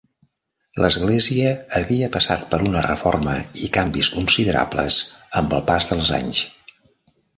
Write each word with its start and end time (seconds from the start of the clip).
L'església 0.83 1.51
havia 1.79 2.07
passat 2.15 2.47
per 2.53 2.59
una 2.69 2.81
reforma 2.87 3.35
i 3.67 3.69
canvis 3.77 4.09
considerables 4.15 4.99
amb 5.43 5.55
el 5.59 5.63
pas 5.69 5.91
dels 5.93 6.11
anys. 6.21 6.41